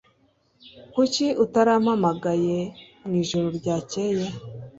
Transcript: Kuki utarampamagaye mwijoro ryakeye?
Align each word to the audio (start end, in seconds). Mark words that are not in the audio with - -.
Kuki 0.93 1.25
utarampamagaye 1.43 2.57
mwijoro 3.05 3.47
ryakeye? 3.59 4.25